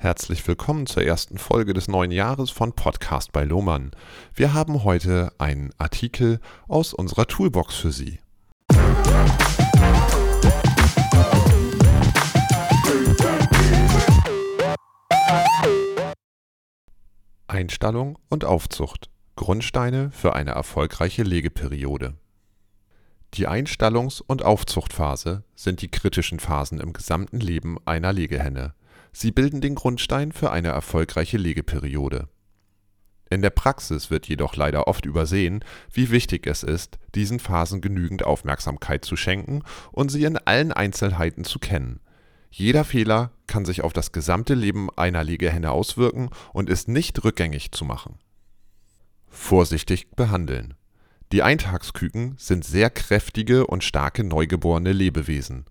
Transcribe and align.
Herzlich 0.00 0.46
willkommen 0.46 0.86
zur 0.86 1.02
ersten 1.02 1.38
Folge 1.38 1.74
des 1.74 1.88
neuen 1.88 2.12
Jahres 2.12 2.50
von 2.50 2.72
Podcast 2.72 3.32
bei 3.32 3.42
Lohmann. 3.42 3.90
Wir 4.32 4.54
haben 4.54 4.84
heute 4.84 5.32
einen 5.38 5.70
Artikel 5.76 6.38
aus 6.68 6.94
unserer 6.94 7.26
Toolbox 7.26 7.74
für 7.74 7.90
Sie. 7.90 8.20
Einstallung 17.48 18.20
und 18.28 18.44
Aufzucht. 18.44 19.10
Grundsteine 19.34 20.12
für 20.12 20.32
eine 20.36 20.52
erfolgreiche 20.52 21.24
Legeperiode. 21.24 22.14
Die 23.34 23.48
Einstallungs- 23.48 24.22
und 24.24 24.44
Aufzuchtphase 24.44 25.42
sind 25.56 25.82
die 25.82 25.90
kritischen 25.90 26.38
Phasen 26.38 26.78
im 26.78 26.92
gesamten 26.92 27.40
Leben 27.40 27.78
einer 27.84 28.12
Legehenne. 28.12 28.74
Sie 29.20 29.32
bilden 29.32 29.60
den 29.60 29.74
Grundstein 29.74 30.30
für 30.30 30.52
eine 30.52 30.68
erfolgreiche 30.68 31.38
Legeperiode. 31.38 32.28
In 33.28 33.42
der 33.42 33.50
Praxis 33.50 34.12
wird 34.12 34.28
jedoch 34.28 34.54
leider 34.54 34.86
oft 34.86 35.06
übersehen, 35.06 35.64
wie 35.92 36.12
wichtig 36.12 36.46
es 36.46 36.62
ist, 36.62 37.00
diesen 37.16 37.40
Phasen 37.40 37.80
genügend 37.80 38.24
Aufmerksamkeit 38.24 39.04
zu 39.04 39.16
schenken 39.16 39.64
und 39.90 40.10
sie 40.10 40.22
in 40.22 40.36
allen 40.36 40.70
Einzelheiten 40.70 41.42
zu 41.42 41.58
kennen. 41.58 41.98
Jeder 42.52 42.84
Fehler 42.84 43.32
kann 43.48 43.64
sich 43.64 43.82
auf 43.82 43.92
das 43.92 44.12
gesamte 44.12 44.54
Leben 44.54 44.88
einer 44.96 45.24
Legehenne 45.24 45.72
auswirken 45.72 46.30
und 46.52 46.70
ist 46.70 46.86
nicht 46.86 47.24
rückgängig 47.24 47.72
zu 47.72 47.84
machen. 47.84 48.20
Vorsichtig 49.26 50.12
behandeln. 50.12 50.74
Die 51.32 51.42
Eintagsküken 51.42 52.36
sind 52.38 52.64
sehr 52.64 52.88
kräftige 52.88 53.66
und 53.66 53.82
starke 53.82 54.22
neugeborene 54.22 54.92
Lebewesen. 54.92 55.64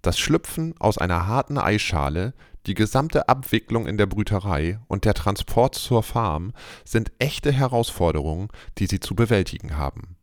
Das 0.00 0.18
Schlüpfen 0.18 0.74
aus 0.78 0.98
einer 0.98 1.26
harten 1.26 1.58
Eischale, 1.58 2.34
die 2.66 2.74
gesamte 2.74 3.28
Abwicklung 3.28 3.86
in 3.86 3.98
der 3.98 4.06
Brüterei 4.06 4.78
und 4.88 5.04
der 5.04 5.14
Transport 5.14 5.74
zur 5.74 6.02
Farm 6.02 6.52
sind 6.84 7.12
echte 7.18 7.52
Herausforderungen, 7.52 8.48
die 8.78 8.86
sie 8.86 9.00
zu 9.00 9.14
bewältigen 9.14 9.76
haben. 9.76 10.16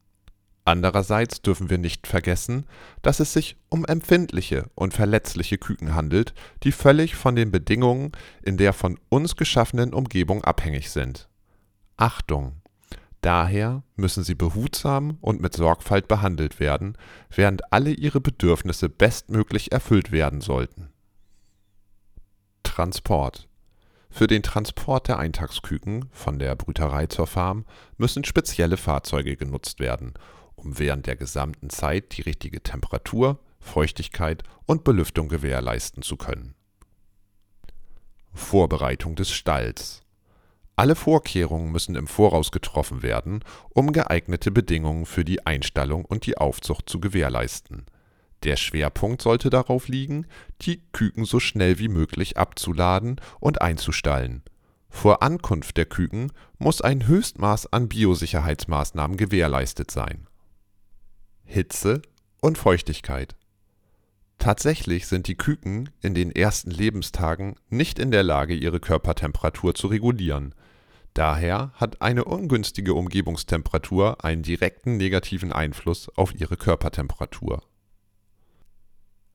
Andererseits 0.64 1.42
dürfen 1.42 1.70
wir 1.70 1.80
nicht 1.80 2.06
vergessen, 2.06 2.66
dass 3.02 3.20
es 3.20 3.34
sich 3.34 3.58
um 3.70 3.84
empfindliche 3.84 4.70
und 4.76 4.94
verletzliche 4.94 5.58
Küken 5.58 5.96
handelt, 5.96 6.34
die 6.64 6.72
völlig 6.72 7.16
von 7.16 7.36
den 7.36 7.52
Bedingungen 7.52 8.12
in 8.44 8.58
der 8.58 8.74
von 8.74 9.00
uns 9.10 9.36
geschaffenen 9.36 9.94
Umgebung 9.94 10.44
abhängig 10.44 10.92
sind. 10.92 11.30
Achtung! 11.98 12.58
Daher 13.22 13.84
müssen 13.96 14.24
sie 14.24 14.34
behutsam 14.34 15.18
und 15.22 15.42
mit 15.42 15.56
Sorgfalt 15.56 16.08
behandelt 16.08 16.60
werden, 16.60 16.98
während 17.30 17.72
alle 17.72 17.92
ihre 17.92 18.20
Bedürfnisse 18.20 18.90
bestmöglich 18.90 19.72
erfüllt 19.72 20.12
werden 20.12 20.42
sollten 20.42 20.91
Transport. 22.82 23.48
Für 24.10 24.26
den 24.26 24.42
Transport 24.42 25.08
der 25.08 25.20
Eintagsküken 25.20 26.10
von 26.12 26.40
der 26.40 26.56
Brüterei 26.56 27.06
zur 27.06 27.28
Farm 27.28 27.64
müssen 27.98 28.24
spezielle 28.24 28.76
Fahrzeuge 28.76 29.36
genutzt 29.36 29.80
werden, 29.80 30.16
um 30.56 30.80
während 30.80 31.06
der 31.06 31.16
gesamten 31.16 31.70
Zeit 31.70 32.18
die 32.18 32.24
richtige 32.24 32.64
Temperatur, 32.64 33.38
Feuchtigkeit 33.60 34.42
und 34.66 34.84
Belüftung 34.84 35.30
gewährleisten 35.30 36.02
zu 36.02 36.18
können. 36.18 36.56
Vorbereitung 38.34 39.14
des 39.14 39.30
Stalls. 39.30 40.02
Alle 40.76 40.96
Vorkehrungen 40.96 41.72
müssen 41.72 41.94
im 41.94 42.08
Voraus 42.08 42.52
getroffen 42.52 43.04
werden, 43.04 43.44
um 43.76 43.92
geeignete 43.92 44.50
Bedingungen 44.50 45.06
für 45.06 45.24
die 45.24 45.46
Einstallung 45.46 46.04
und 46.04 46.26
die 46.26 46.36
Aufzucht 46.36 46.90
zu 46.90 47.00
gewährleisten 47.00 47.86
der 48.44 48.56
Schwerpunkt 48.56 49.22
sollte 49.22 49.50
darauf 49.50 49.88
liegen, 49.88 50.26
die 50.62 50.82
Küken 50.92 51.26
so 51.26 51.40
schnell 51.40 51.80
wie 51.80 51.90
möglich 51.90 52.38
abzuladen 52.38 53.22
und 53.40 53.62
einzustallen. 53.62 54.44
Vor 54.90 55.24
Ankunft 55.24 55.78
der 55.78 55.86
Küken 55.86 56.32
muss 56.58 56.82
ein 56.82 57.08
Höchstmaß 57.08 57.72
an 57.72 57.88
Biosicherheitsmaßnahmen 57.88 59.16
gewährleistet 59.16 59.90
sein. 59.90 60.28
Hitze 61.46 62.02
und 62.42 62.58
Feuchtigkeit 62.58 63.36
Tatsächlich 64.38 65.06
sind 65.06 65.28
die 65.28 65.36
Küken 65.36 65.92
in 66.02 66.16
den 66.16 66.32
ersten 66.32 66.72
Lebenstagen 66.72 67.56
nicht 67.70 68.00
in 68.00 68.10
der 68.10 68.24
Lage, 68.24 68.56
ihre 68.56 68.80
Körpertemperatur 68.80 69.76
zu 69.76 69.88
regulieren. 69.88 70.56
Daher 71.14 71.72
hat 71.76 72.02
eine 72.02 72.26
ungünstige 72.26 72.96
Umgebungstemperatur 72.96 74.26
einen 74.26 74.42
direkten 74.42 74.98
negativen 74.98 75.54
Einfluss 75.54 76.10
auf 76.16 76.34
ihre 76.34 76.58
Körpertemperatur 76.58 77.62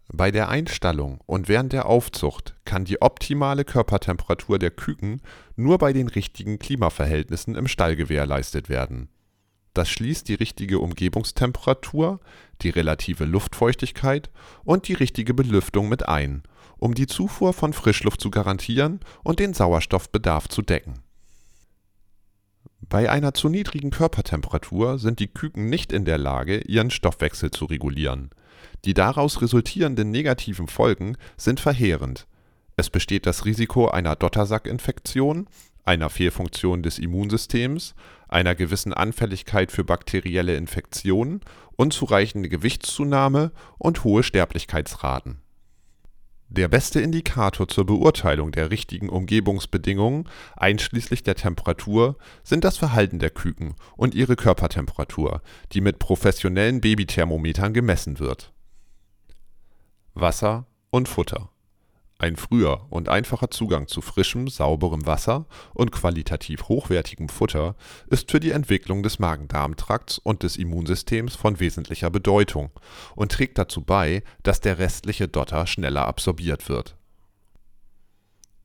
bei 0.09 0.31
der 0.31 0.49
Einstallung 0.49 1.21
und 1.27 1.49
während 1.49 1.72
der 1.72 1.87
Aufzucht 1.87 2.55
kann 2.65 2.84
die 2.84 3.03
optimale 3.03 3.65
Körpertemperatur 3.65 4.59
der 4.59 4.71
Küken 4.71 5.21
nur 5.56 5.78
bei 5.78 5.93
den 5.93 6.09
richtigen 6.09 6.59
Klimaverhältnissen 6.59 7.56
im 7.56 7.67
Stall 7.67 7.97
gewährleistet 7.97 8.69
werden. 8.69 9.09
Das 9.75 9.91
schließt 9.91 10.28
die 10.28 10.34
richtige 10.34 10.78
Umgebungstemperatur, 10.78 12.21
die 12.62 12.71
relative 12.71 13.25
Luftfeuchtigkeit 13.25 14.31
und 14.65 14.89
die 14.89 14.94
richtige 14.94 15.34
Belüftung 15.34 15.89
mit 15.89 16.09
ein, 16.09 16.44
um 16.78 16.94
die 16.94 17.06
Zufuhr 17.06 17.53
von 17.53 17.73
Frischluft 17.73 18.21
zu 18.21 18.31
garantieren 18.31 19.00
und 19.23 19.38
den 19.41 19.55
Sauerstoffbedarf 19.55 20.49
zu 20.49 20.62
decken. 20.62 21.00
Bei 22.88 23.11
einer 23.11 23.34
zu 23.34 23.49
niedrigen 23.49 23.91
Körpertemperatur 23.91 24.99
sind 24.99 25.19
die 25.19 25.28
Küken 25.28 25.69
nicht 25.69 25.93
in 25.93 26.05
der 26.05 26.19
Lage, 26.19 26.59
ihren 26.61 26.91
Stoffwechsel 26.91 27.50
zu 27.50 27.65
regulieren 27.65 28.31
die 28.84 28.94
daraus 28.94 29.43
resultierenden 29.43 30.11
negativen 30.11 30.69
Folgen 30.69 31.17
sind 31.37 31.61
verheerend. 31.61 32.27
Es 32.77 32.91
besteht 32.91 33.27
das 33.27 33.44
Risiko 33.44 33.89
einer 33.89 34.17
Dottersackinfektion, 34.17 35.49
einer 35.84 36.11
Fehlfunktion 36.11 36.83
des 36.83 36.99
Immunsystems, 36.99 37.94
einer 38.28 38.55
gewissen 38.55 38.93
Anfälligkeit 38.93 39.72
für 39.72 39.84
bakterielle 39.84 40.56
Infektionen, 40.56 41.41
unzureichende 41.77 42.49
Gewichtszunahme 42.49 43.53
und 43.78 44.05
hohe 44.05 44.22
Sterblichkeitsraten. 44.22 45.41
Der 46.49 46.69
beste 46.69 47.01
Indikator 47.01 47.67
zur 47.67 47.87
Beurteilung 47.87 48.53
der 48.53 48.71
richtigen 48.71 49.09
Umgebungsbedingungen 49.09 50.29
einschließlich 50.55 51.25
der 51.25 51.34
Temperatur 51.34 52.17
sind 52.45 52.62
das 52.65 52.77
Verhalten 52.77 53.19
der 53.19 53.31
Küken 53.31 53.75
und 53.97 54.15
ihre 54.15 54.37
Körpertemperatur, 54.37 55.43
die 55.73 55.81
mit 55.81 55.99
professionellen 55.99 56.81
Babythermometern 56.81 57.75
gemessen 57.75 58.21
wird 58.21 58.53
Wasser 60.15 60.67
und 60.91 61.09
Futter. 61.09 61.51
Ein 62.19 62.37
früher 62.37 62.87
und 62.88 63.10
einfacher 63.10 63.50
Zugang 63.50 63.88
zu 63.88 64.00
frischem, 64.00 64.49
sauberem 64.49 65.04
Wasser 65.04 65.44
und 65.75 65.93
qualitativ 65.93 66.69
hochwertigem 66.69 67.28
Futter 67.28 67.77
ist 68.09 68.31
für 68.31 68.41
die 68.41 68.53
Entwicklung 68.53 69.03
des 69.03 69.19
Magen-Darm-Trakts 69.19 70.16
und 70.19 70.43
des 70.43 70.56
Immunsystems 70.56 71.37
von 71.37 71.60
wesentlicher 71.60 72.09
Bedeutung 72.09 72.71
und 73.16 73.32
trägt 73.32 73.59
dazu 73.59 73.82
bei, 73.82 74.22
dass 74.43 74.62
der 74.62 74.78
restliche 74.78 75.28
Dotter 75.28 75.66
schneller 75.66 76.06
absorbiert 76.06 76.71
wird. 76.71 76.97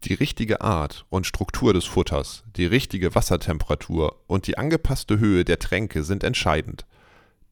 Die 0.05 0.13
richtige 0.13 0.61
Art 0.61 1.05
und 1.09 1.27
Struktur 1.27 1.73
des 1.73 1.85
Futters, 1.85 2.45
die 2.55 2.65
richtige 2.65 3.13
Wassertemperatur 3.15 4.23
und 4.27 4.47
die 4.47 4.57
angepasste 4.57 5.19
Höhe 5.19 5.43
der 5.43 5.59
Tränke 5.59 6.03
sind 6.03 6.23
entscheidend 6.23 6.85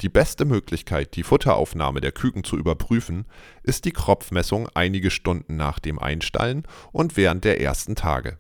die 0.02 0.10
beste 0.10 0.46
Möglichkeit, 0.46 1.16
die 1.16 1.24
Futteraufnahme 1.24 2.02
der 2.02 2.12
Küken 2.12 2.44
zu 2.44 2.58
überprüfen, 2.58 3.26
ist 3.64 3.86
die 3.86 3.92
Kropfmessung 3.92 4.70
einige 4.74 5.12
Stunden 5.12 5.58
nach 5.58 5.80
dem 5.80 6.00
Einstallen 6.00 6.64
und 6.92 7.18
während 7.18 7.44
der 7.44 7.60
ersten 7.60 7.96
Tage. 7.96 8.38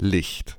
Licht 0.00 0.58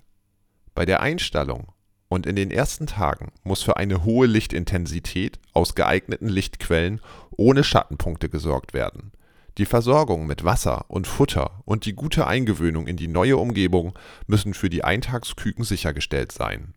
Bei 0.75 0.85
der 0.85 1.01
Einstallung 1.01 1.71
und 2.07 2.25
in 2.25 2.35
den 2.35 2.51
ersten 2.51 2.87
Tagen 2.87 3.31
muss 3.43 3.63
für 3.63 3.77
eine 3.77 4.03
hohe 4.03 4.27
Lichtintensität 4.27 5.39
aus 5.53 5.75
geeigneten 5.75 6.29
Lichtquellen 6.29 7.01
ohne 7.31 7.63
Schattenpunkte 7.63 8.29
gesorgt 8.29 8.73
werden. 8.73 9.11
Die 9.57 9.65
Versorgung 9.65 10.27
mit 10.27 10.43
Wasser 10.43 10.85
und 10.87 11.07
Futter 11.07 11.63
und 11.65 11.85
die 11.85 11.93
gute 11.93 12.27
Eingewöhnung 12.27 12.85
in 12.85 12.95
die 12.95 13.07
neue 13.07 13.37
Umgebung 13.37 13.97
müssen 14.27 14.53
für 14.53 14.69
die 14.69 14.83
Eintagsküken 14.83 15.63
sichergestellt 15.63 16.31
sein 16.31 16.75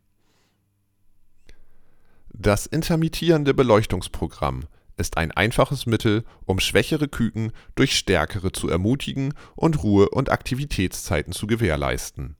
das 2.33 2.65
intermittierende 2.65 3.53
Beleuchtungsprogramm 3.53 4.63
ist 4.97 5.17
ein 5.17 5.31
einfaches 5.31 5.85
Mittel, 5.85 6.23
um 6.45 6.59
schwächere 6.59 7.07
Küken 7.07 7.51
durch 7.75 7.97
stärkere 7.97 8.51
zu 8.51 8.69
ermutigen 8.69 9.33
und 9.55 9.83
Ruhe 9.83 10.09
und 10.09 10.31
Aktivitätszeiten 10.31 11.33
zu 11.33 11.47
gewährleisten. 11.47 12.37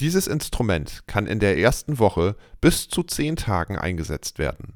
Dieses 0.00 0.26
Instrument 0.26 1.04
kann 1.06 1.26
in 1.26 1.38
der 1.38 1.58
ersten 1.58 1.98
Woche 1.98 2.36
bis 2.60 2.88
zu 2.88 3.02
zehn 3.02 3.36
Tagen 3.36 3.78
eingesetzt 3.78 4.38
werden. 4.38 4.74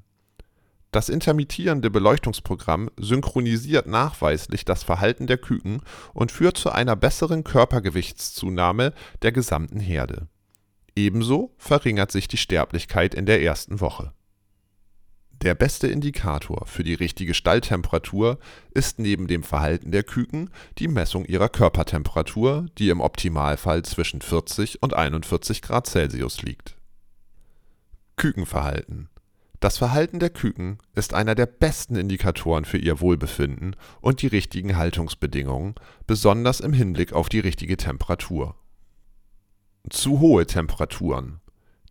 Das 0.92 1.08
intermittierende 1.08 1.90
Beleuchtungsprogramm 1.90 2.90
synchronisiert 2.96 3.86
nachweislich 3.86 4.64
das 4.64 4.82
Verhalten 4.82 5.26
der 5.26 5.38
Küken 5.38 5.82
und 6.14 6.32
führt 6.32 6.56
zu 6.56 6.70
einer 6.70 6.96
besseren 6.96 7.44
Körpergewichtszunahme 7.44 8.92
der 9.22 9.32
gesamten 9.32 9.80
Herde. 9.80 10.28
Ebenso 10.96 11.54
verringert 11.58 12.10
sich 12.10 12.26
die 12.26 12.36
Sterblichkeit 12.36 13.14
in 13.14 13.26
der 13.26 13.42
ersten 13.42 13.80
Woche 13.80 14.12
Der 15.42 15.54
beste 15.54 15.86
Indikator 15.86 16.66
für 16.66 16.84
die 16.84 16.92
richtige 16.92 17.32
Stalltemperatur 17.32 18.38
ist 18.74 18.98
neben 18.98 19.26
dem 19.26 19.42
Verhalten 19.42 19.90
der 19.90 20.02
Küken 20.02 20.50
die 20.76 20.88
Messung 20.88 21.24
ihrer 21.24 21.48
Körpertemperatur, 21.48 22.66
die 22.76 22.90
im 22.90 23.00
Optimalfall 23.00 23.82
zwischen 23.82 24.20
40 24.20 24.82
und 24.82 24.92
41 24.92 25.62
Grad 25.62 25.86
Celsius 25.86 26.42
liegt. 26.42 26.76
Kükenverhalten 28.16 29.08
Das 29.60 29.78
Verhalten 29.78 30.18
der 30.18 30.28
Küken 30.28 30.76
ist 30.94 31.14
einer 31.14 31.34
der 31.34 31.46
besten 31.46 31.96
Indikatoren 31.96 32.66
für 32.66 32.76
ihr 32.76 33.00
Wohlbefinden 33.00 33.76
und 34.02 34.20
die 34.20 34.26
richtigen 34.26 34.76
Haltungsbedingungen, 34.76 35.74
besonders 36.06 36.60
im 36.60 36.74
Hinblick 36.74 37.14
auf 37.14 37.30
die 37.30 37.40
richtige 37.40 37.78
Temperatur. 37.78 38.56
Zu 39.88 40.20
hohe 40.20 40.44
Temperaturen 40.44 41.40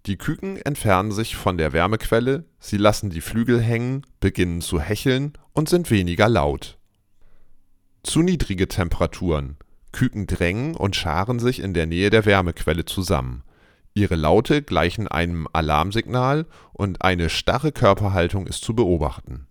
die 0.05 0.17
Küken 0.17 0.57
entfernen 0.57 1.11
sich 1.11 1.35
von 1.35 1.57
der 1.57 1.73
Wärmequelle, 1.73 2.45
sie 2.59 2.77
lassen 2.77 3.09
die 3.09 3.21
Flügel 3.21 3.61
hängen, 3.61 4.05
beginnen 4.19 4.61
zu 4.61 4.79
hecheln 4.79 5.33
und 5.53 5.69
sind 5.69 5.91
weniger 5.91 6.29
laut. 6.29 6.77
Zu 8.03 8.21
niedrige 8.21 8.67
Temperaturen 8.67 9.57
Küken 9.91 10.27
drängen 10.27 10.75
und 10.75 10.95
scharen 10.95 11.39
sich 11.39 11.59
in 11.59 11.73
der 11.73 11.85
Nähe 11.85 12.09
der 12.09 12.25
Wärmequelle 12.25 12.85
zusammen. 12.85 13.43
Ihre 13.93 14.15
Laute 14.15 14.61
gleichen 14.61 15.07
einem 15.07 15.47
Alarmsignal 15.51 16.45
und 16.73 17.01
eine 17.01 17.29
starre 17.29 17.71
Körperhaltung 17.71 18.47
ist 18.47 18.63
zu 18.63 18.75
beobachten. 18.75 19.47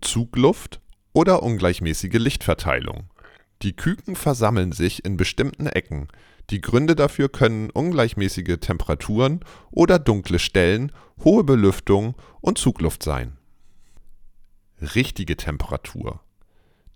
Zugluft 0.00 0.80
oder 1.12 1.42
ungleichmäßige 1.42 2.18
Lichtverteilung 2.18 3.10
Die 3.62 3.74
Küken 3.74 4.16
versammeln 4.16 4.72
sich 4.72 5.04
in 5.04 5.16
bestimmten 5.16 5.66
Ecken 5.66 6.08
die 6.50 6.60
Gründe 6.60 6.94
dafür 6.94 7.28
können 7.28 7.70
ungleichmäßige 7.70 8.58
Temperaturen 8.60 9.40
oder 9.70 9.98
dunkle 9.98 10.38
Stellen, 10.38 10.92
hohe 11.24 11.44
Belüftung 11.44 12.14
und 12.40 12.58
Zugluft 12.58 13.02
sein. 13.02 13.38
Richtige 14.80 15.36
Temperatur 15.36 16.20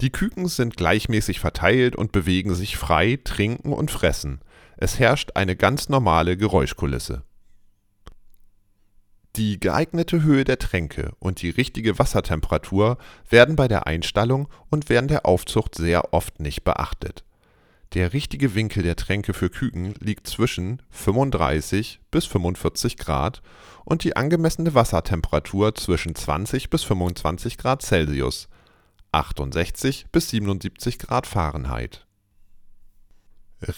Die 0.01 0.11
Küken 0.11 0.49
sind 0.49 0.77
gleichmäßig 0.77 1.41
verteilt 1.41 1.97
und 1.97 2.13
bewegen 2.13 2.55
sich 2.55 2.77
frei, 2.77 3.19
trinken 3.23 3.73
und 3.73 3.91
fressen. 3.91 4.41
Es 4.77 4.99
herrscht 4.99 5.31
eine 5.37 5.57
ganz 5.57 5.89
normale 5.89 6.37
Geräuschkulisse. 6.37 7.23
Die 9.37 9.61
geeignete 9.61 10.23
Höhe 10.23 10.45
der 10.45 10.59
Tränke 10.59 11.13
und 11.19 11.43
die 11.43 11.51
richtige 11.51 11.99
Wassertemperatur 11.99 12.99
werden 13.29 13.57
bei 13.57 13.69
der 13.69 13.87
Einstallung 13.87 14.49
und 14.71 14.89
während 14.89 15.11
der 15.11 15.27
Aufzucht 15.27 15.75
sehr 15.75 16.15
oft 16.15 16.41
nicht 16.41 16.65
beachtet 16.65 17.27
der 17.97 18.13
richtige 18.13 18.55
Winkel 18.55 18.83
der 18.83 18.97
Tränke 18.97 19.33
für 19.33 19.49
Küken 19.49 19.95
liegt 20.01 20.27
zwischen 20.27 20.83
35 20.91 22.01
bis 22.11 22.27
45 22.27 22.97
Grad 22.99 23.43
und 23.85 24.05
die 24.05 24.17
angemessene 24.17 24.75
Wassertemperatur 24.75 25.75
zwischen 25.75 26.15
20 26.15 26.69
bis 26.69 26.83
25 26.85 27.57
Grad 27.57 27.83
Celsius 27.83 28.49
(68 29.13 30.07
bis 30.13 30.31
77 30.31 30.99
Grad 30.99 31.27
Fahrenheit). 31.27 32.07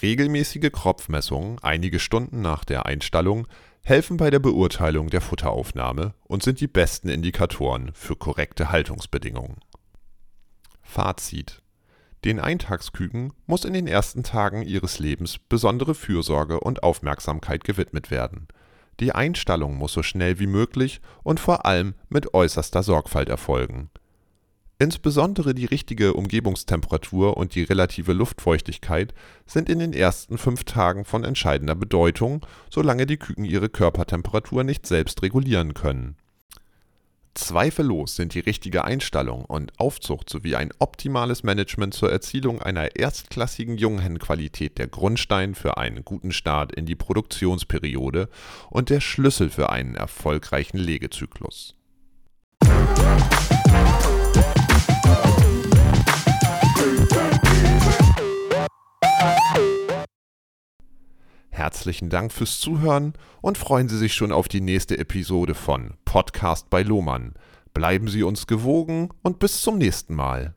Regelmäßige 0.02 0.72
Kropfmessungen 0.72 1.58
einige 1.62 2.00
Stunden 2.00 2.40
nach 2.40 2.64
der 2.64 2.86
Einstallung 2.86 3.46
helfen 3.88 4.18
bei 4.18 4.28
der 4.28 4.38
Beurteilung 4.38 5.08
der 5.08 5.22
Futteraufnahme 5.22 6.12
und 6.24 6.42
sind 6.42 6.60
die 6.60 6.66
besten 6.66 7.08
Indikatoren 7.08 7.90
für 7.94 8.16
korrekte 8.16 8.70
Haltungsbedingungen. 8.70 9.56
Fazit 10.82 11.62
den 12.24 12.40
Eintagsküken 12.40 13.32
muss 13.46 13.64
in 13.64 13.72
den 13.72 13.86
ersten 13.86 14.24
Tagen 14.24 14.62
ihres 14.62 14.98
Lebens 14.98 15.38
besondere 15.38 15.94
Fürsorge 15.94 16.60
und 16.60 16.82
Aufmerksamkeit 16.82 17.64
gewidmet 17.64 18.10
werden. 18.10 18.48
Die 19.00 19.12
Einstallung 19.12 19.76
muss 19.76 19.92
so 19.92 20.02
schnell 20.02 20.38
wie 20.38 20.48
möglich 20.48 21.00
und 21.22 21.40
vor 21.40 21.64
allem 21.64 21.94
mit 22.08 22.34
äußerster 22.34 22.82
Sorgfalt 22.82 23.28
erfolgen. 23.28 23.88
Insbesondere 24.78 25.54
die 25.54 25.64
richtige 25.64 26.14
Umgebungstemperatur 26.14 27.36
und 27.36 27.54
die 27.54 27.64
relative 27.64 28.12
Luftfeuchtigkeit 28.12 29.12
sind 29.44 29.68
in 29.68 29.80
den 29.80 29.92
ersten 29.92 30.38
fünf 30.38 30.64
Tagen 30.64 31.04
von 31.04 31.24
entscheidender 31.24 31.74
Bedeutung, 31.74 32.46
solange 32.70 33.06
die 33.06 33.16
Küken 33.16 33.44
ihre 33.44 33.68
Körpertemperatur 33.68 34.62
nicht 34.62 34.86
selbst 34.86 35.22
regulieren 35.22 35.74
können 35.74 36.16
Zweifellos 37.38 38.16
sind 38.16 38.34
die 38.34 38.40
richtige 38.40 38.84
Einstallung 38.84 39.44
und 39.44 39.72
Aufzucht 39.78 40.28
sowie 40.28 40.56
ein 40.56 40.70
optimales 40.80 41.44
Management 41.44 41.94
zur 41.94 42.10
Erzielung 42.10 42.60
einer 42.60 42.96
erstklassigen 42.96 43.78
Junghennenqualität 43.78 44.76
der 44.76 44.88
Grundstein 44.88 45.54
für 45.54 45.76
einen 45.76 46.04
guten 46.04 46.32
Start 46.32 46.72
in 46.72 46.84
die 46.84 46.96
Produktionsperiode 46.96 48.28
und 48.70 48.90
der 48.90 49.00
Schlüssel 49.00 49.50
für 49.50 49.70
einen 49.70 49.94
erfolgreichen 49.94 50.78
Legezyklus. 50.78 51.76
Herzlichen 61.58 62.08
Dank 62.08 62.32
fürs 62.32 62.60
Zuhören 62.60 63.14
und 63.40 63.58
freuen 63.58 63.88
Sie 63.88 63.98
sich 63.98 64.14
schon 64.14 64.30
auf 64.30 64.46
die 64.46 64.60
nächste 64.60 64.96
Episode 64.96 65.56
von 65.56 65.94
Podcast 66.04 66.70
bei 66.70 66.84
Lohmann. 66.84 67.34
Bleiben 67.74 68.06
Sie 68.06 68.22
uns 68.22 68.46
gewogen 68.46 69.08
und 69.24 69.40
bis 69.40 69.60
zum 69.60 69.76
nächsten 69.76 70.14
Mal. 70.14 70.54